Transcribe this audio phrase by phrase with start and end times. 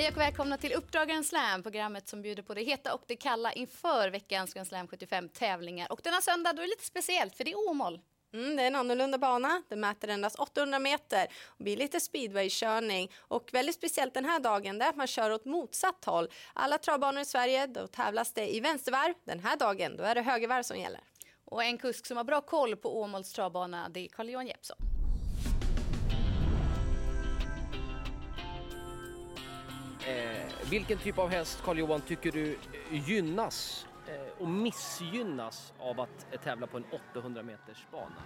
[0.00, 3.16] Hej och välkomna till Uppdrag Grand Slam, programmet som bjuder på det heta och det
[3.16, 5.92] kalla inför veckans Grand Slam 75 tävlingar.
[5.92, 8.00] Och denna söndag då är det lite speciellt för det är Åmål.
[8.34, 9.62] Mm, det är en annorlunda bana.
[9.68, 13.10] Den mäter endast 800 meter och blir lite speedwaykörning.
[13.18, 16.28] Och väldigt speciellt den här dagen är att man kör åt motsatt håll.
[16.52, 19.14] Alla travbanor i Sverige då tävlas det i vänstervarv.
[19.24, 21.00] Den här dagen då är det högervarv som gäller.
[21.44, 24.89] Och en kusk som har bra koll på Åmåls travbana det är Carl-Johan Jeppsson.
[30.70, 32.56] Vilken typ av häst, Carl-Johan, tycker du
[32.90, 38.22] gynnas eh, och missgynnas av att eh, tävla på en 800 meters bana?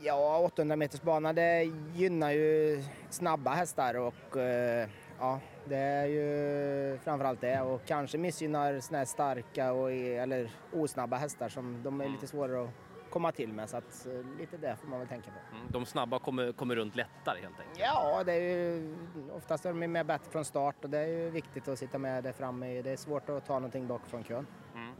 [0.00, 4.88] Ja, 800 meters bana det gynnar ju snabba hästar och eh,
[5.18, 11.16] ja, det är ju framförallt det och kanske missgynnar såna här starka och, eller osnabba
[11.16, 12.70] hästar som de är lite svårare att
[13.14, 15.56] komma till med så att eh, lite det får man väl tänka på.
[15.56, 17.78] Mm, de snabba kommer, kommer runt lättare helt enkelt?
[17.78, 18.94] Ja, det är ju
[19.32, 22.24] oftast är de med bättre från start och det är ju viktigt att sitta med
[22.24, 22.82] där framme.
[22.82, 24.46] Det är svårt att ta någonting bakifrån kön.
[24.74, 24.94] Mm.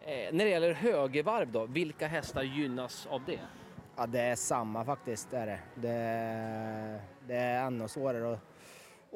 [0.00, 3.40] Eh, när det gäller högervarv då, vilka hästar gynnas av det?
[3.96, 5.30] Ja, det är samma faktiskt.
[5.30, 5.60] Det är det.
[5.74, 8.40] Det, det är ännu svårare att,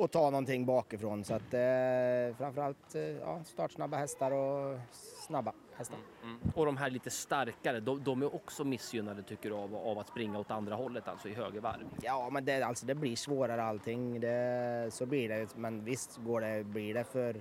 [0.04, 1.24] att ta någonting bakifrån.
[1.24, 4.78] Så att, eh, framförallt eh, ja, startsnabba hästar och
[5.26, 5.52] snabba
[5.82, 5.98] hästar.
[6.22, 6.52] Mm, mm.
[6.54, 10.08] Och de här lite starkare, de, de, är också missgynnade tycker du av, av att
[10.08, 11.86] springa åt andra hållet, alltså i högervarv?
[12.02, 14.20] Ja, men det, alltså, det blir svårare allting.
[14.20, 15.56] Det, så blir det.
[15.56, 17.36] Men visst går det, blir det för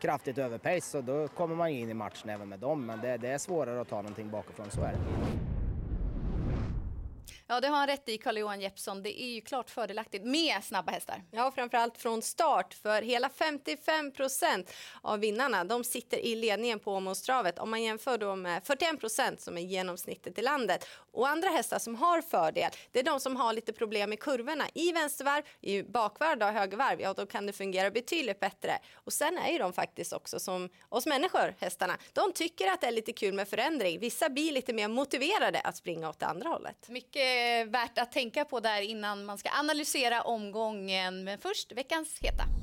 [0.00, 2.86] kraftigt överpace så då kommer man in i matchen även med dem.
[2.86, 5.55] Men det, det är svårare att ta någonting bakifrån, så är det.
[7.48, 9.02] Ja, det har han rätt i, Carl-Johan Jeppsson.
[9.02, 11.22] Det är ju klart fördelaktigt med snabba hästar.
[11.30, 12.74] Ja, framförallt från start.
[12.74, 14.72] För hela 55 procent
[15.02, 17.58] av vinnarna de sitter i ledningen på Åmålstravet.
[17.58, 20.86] Om man jämför då med 41 procent som är genomsnittet i landet.
[21.12, 24.64] Och andra hästar som har fördel, det är de som har lite problem med kurvorna.
[24.74, 28.78] I vänstervarv, i bakvarv och högervarv, ja då kan det fungera betydligt bättre.
[28.94, 31.98] Och sen är ju de faktiskt också som oss människor, hästarna.
[32.12, 33.98] De tycker att det är lite kul med förändring.
[34.00, 36.88] Vissa blir lite mer motiverade att springa åt det andra hållet.
[36.88, 41.24] Mycket Eh, värt att tänka på där innan man ska analysera omgången.
[41.24, 42.55] Men först veckans heta.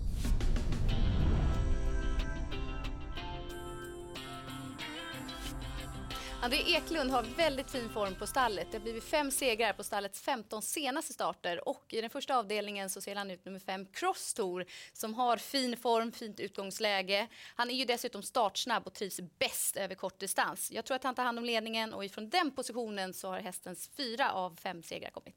[6.43, 8.67] André Eklund har väldigt fin form på stallet.
[8.71, 12.89] Det har blivit fem segrar på stallets 15 senaste starter och i den första avdelningen
[12.89, 17.27] så ser han ut nummer fem Cross Tour som har fin form, fint utgångsläge.
[17.55, 20.71] Han är ju dessutom startsnabb och trivs bäst över kort distans.
[20.71, 23.89] Jag tror att han tar hand om ledningen och ifrån den positionen så har hästens
[23.97, 25.35] fyra av fem segrar kommit.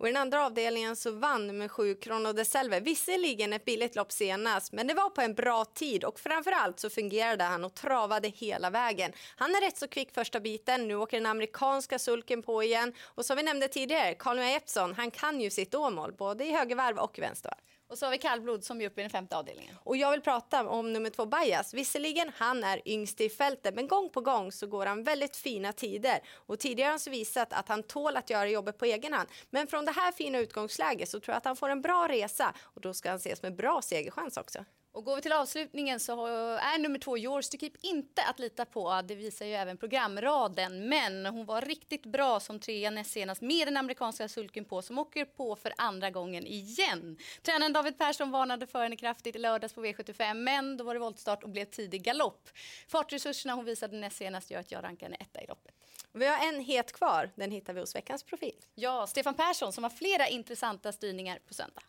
[0.00, 2.80] Och I den andra avdelningen så vann med 7 Krono de Selve.
[2.80, 6.90] Visserligen ett billigt lopp senast, men det var på en bra tid och framförallt så
[6.90, 9.12] fungerade han och travade hela vägen.
[9.36, 10.88] Han är rätt så kvick första biten.
[10.88, 12.92] Nu åker den amerikanska sulken på igen.
[13.00, 16.98] Och som vi nämnde tidigare, Carl Epson, han kan ju sitt åmål både i högervarv
[16.98, 17.60] och vänstervarv.
[17.90, 19.76] Och så har vi kallblod som är uppe i den femte avdelningen.
[19.82, 21.74] Och jag vill prata om nummer två Bajas.
[21.74, 25.72] Visserligen han är yngst i fältet men gång på gång så går han väldigt fina
[25.72, 26.20] tider.
[26.34, 29.28] Och tidigare har han visat att han tål att göra jobbet på egen hand.
[29.50, 32.54] Men från det här fina utgångsläget så tror jag att han får en bra resa
[32.60, 34.64] och då ska han ses med bra segerchans också.
[34.92, 38.64] Och går vi till avslutningen så är nummer två Yours to Keep inte att lita
[38.64, 39.02] på.
[39.04, 40.88] Det visar ju även programraden.
[40.88, 44.98] Men hon var riktigt bra som trea näst senast med den amerikanska sulken på som
[44.98, 47.16] åker på för andra gången igen.
[47.42, 51.00] Tränaren David Persson varnade för henne kraftigt i lördags på V75 men då var det
[51.00, 52.48] voltstart och blev tidig galopp.
[52.88, 55.74] Fartresurserna hon visade näst senast gör att jag rankar henne etta i loppet.
[56.12, 57.30] Vi har en het kvar.
[57.34, 58.56] Den hittar vi hos veckans profil.
[58.74, 61.82] Ja, Stefan Persson som har flera intressanta styrningar på söndag.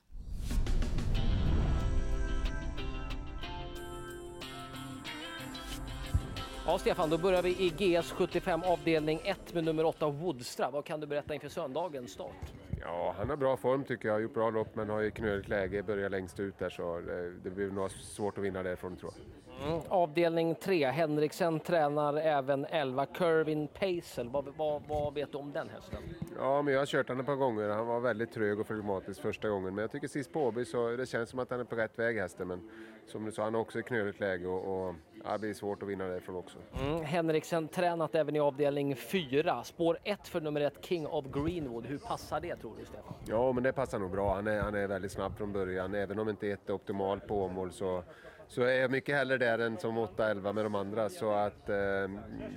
[6.66, 10.70] Ja, Stefan, då börjar vi i GS 75 avdelning 1 med nummer 8 Woodstra.
[10.72, 12.54] Vad kan du berätta inför söndagens start?
[12.82, 14.16] Ja, han har bra form tycker jag.
[14.16, 17.32] Har gjort bra lopp men har ju knöligt läge, börjar längst ut där så det,
[17.44, 19.42] det blir nog svårt att vinna därifrån tror jag.
[19.68, 19.82] Mm.
[19.88, 24.30] Avdelning 3, Henriksen tränar även 11 Curvin Paisel.
[24.30, 26.00] Vad, vad, vad, vet du om den hästen?
[26.38, 27.69] Ja, men jag har kört honom ett par gånger.
[27.69, 29.75] Han var väldigt trög och flegmatisk första gången.
[29.75, 32.00] Men jag tycker sist på Åby så det känns som att han är på rätt
[32.00, 32.48] väg hästen.
[32.48, 32.69] Men
[33.07, 36.07] som du sa, han har också knöligt läge och, och det blir svårt att vinna
[36.07, 36.57] därifrån också.
[36.81, 37.06] Mm.
[37.06, 39.63] Henriksen tränat även i avdelning 4.
[39.63, 41.85] Spår 1 för nummer 1 King of Greenwood.
[41.85, 43.13] Hur passar det tror du Stefan?
[43.27, 44.35] Ja, men det passar nog bra.
[44.35, 45.95] Han är, han är väldigt snabb från början.
[45.95, 48.03] Även om inte ett är optimalt på Åmål så,
[48.47, 51.09] så är jag mycket hellre där än som 8-11 med de andra.
[51.09, 51.75] Så att eh,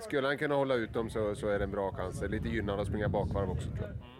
[0.00, 2.22] skulle han kunna hålla ut dem så, så är det en bra chans.
[2.22, 4.13] Lite gynnad att springa bakvarv också tror jag.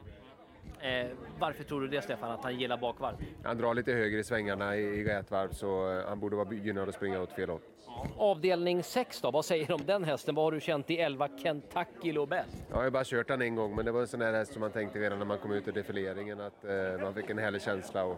[0.85, 1.07] Eh,
[1.39, 3.17] varför tror du det Stefan, att han gillar bakvarv?
[3.45, 6.89] Han drar lite högre i svängarna i, i rätvarv så eh, han borde vara gynnad
[6.89, 7.61] att springa åt fel håll.
[8.17, 10.35] Avdelning 6 då, vad säger du om den hästen?
[10.35, 12.45] Vad har du känt i 11 Kentucky Lobel?
[12.71, 14.53] Ja, jag har bara kört den en gång men det var en sån här häst
[14.53, 17.39] som man tänkte redan när man kom ut ur defileringen att eh, man fick en
[17.39, 18.05] härlig känsla.
[18.05, 18.17] Och,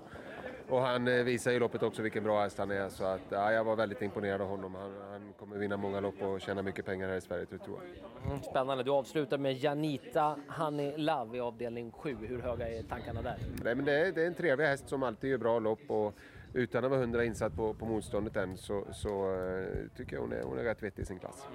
[0.68, 3.52] och han eh, visar i loppet också vilken bra häst han är så att ja,
[3.52, 4.74] jag var väldigt imponerad av honom.
[4.74, 8.30] Han, han kommer vinna många lopp och tjäna mycket pengar här i Sverige, tror jag.
[8.30, 8.84] Mm, spännande.
[8.84, 12.16] Du avslutar med Janita Honey Love i avdelning 7.
[12.20, 13.36] Hur höga är tankarna där?
[13.64, 16.14] Nej, men det, är, det är en trevlig häst som alltid gör bra lopp och
[16.52, 20.32] utan att vara hundra insatt på, på motståndet än så, så uh, tycker jag hon
[20.32, 21.46] är, hon är rätt vettig i sin klass.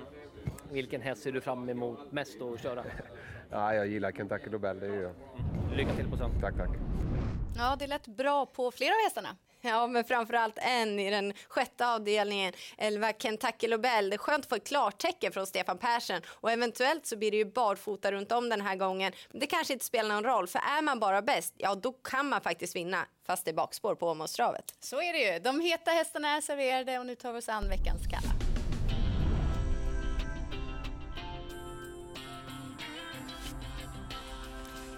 [0.71, 2.83] Vilken häst ser du fram emot mest att köra?
[3.49, 5.13] ja, jag gillar Kentucky Nobel, det gör jag.
[5.77, 6.39] Lycka till på söndag.
[6.41, 6.90] Tack, tack.
[7.57, 9.35] Ja, det lät bra på flera av hästarna.
[9.61, 14.09] Ja, men framförallt en i den sjätte avdelningen, 11 Kentucky Lobel.
[14.09, 17.37] Det är skönt att få ett klartecken från Stefan Persson och eventuellt så blir det
[17.37, 19.11] ju barfota runt om den här gången.
[19.31, 22.29] Men det kanske inte spelar någon roll, för är man bara bäst, ja då kan
[22.29, 24.73] man faktiskt vinna, fast det är bakspår på Åmålstravet.
[24.79, 25.39] Så är det ju.
[25.39, 28.20] De heta hästarna är serverade och nu tar vi oss an veckans kalla.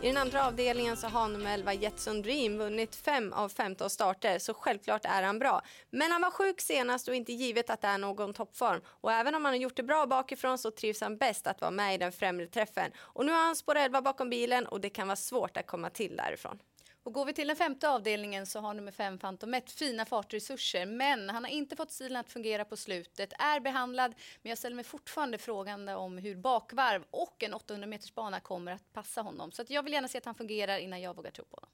[0.04, 4.40] I den andra avdelningen så har nummer 11 Jetson Dream vunnit 5 av 15 starter
[4.40, 5.62] så självklart är han bra.
[5.90, 8.82] Men han var sjuk senast och inte givet att det är någon toppform.
[8.86, 11.72] Och även om han har gjort det bra bakifrån så trivs han bäst att vara
[11.72, 12.92] med i den främre träffen.
[12.98, 15.90] Och nu har han spår 11 bakom bilen och det kan vara svårt att komma
[15.90, 16.60] till därifrån.
[17.04, 21.30] Och går vi till den femte avdelningen så har nummer fem Fantomet fina fartresurser men
[21.30, 24.86] han har inte fått stilen att fungera på slutet, är behandlad men jag ställer mig
[24.86, 29.52] fortfarande frågande om hur bakvarv och en 800 meters bana kommer att passa honom.
[29.52, 31.70] Så att jag vill gärna se att han fungerar innan jag vågar tro på honom.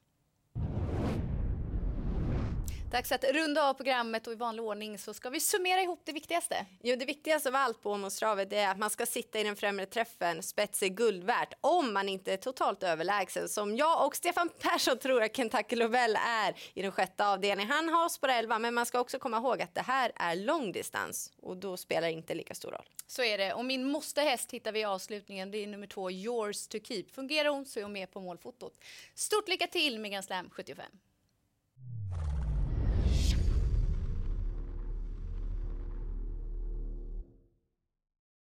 [2.90, 6.12] Dags att runda av programmet och i vanlig ordning så ska vi summera ihop det
[6.12, 6.66] viktigaste.
[6.82, 9.86] Jo, det viktigaste av allt på Åmålstravet är att man ska sitta i den främre
[9.86, 10.42] träffen.
[10.42, 14.98] Spets är guld värt om man inte är totalt överlägsen som jag och Stefan Persson
[14.98, 17.70] tror att Kentucky Lovell är i den sjätte avdelningen.
[17.70, 21.32] Han har spår 11 men man ska också komma ihåg att det här är långdistans
[21.42, 22.88] och då spelar det inte lika stor roll.
[23.06, 25.50] Så är det och min måste-häst hittar vi i avslutningen.
[25.50, 27.04] Det är nummer två, Yours to keep.
[27.14, 28.78] Fungerar hon så är hon med på målfotot.
[29.14, 30.84] Stort lycka till med Grand Slam 75.